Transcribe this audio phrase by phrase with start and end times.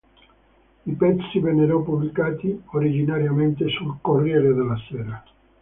[0.87, 5.23] I pezzi vennero pubblicati originariamente sul "Corriere della Sera".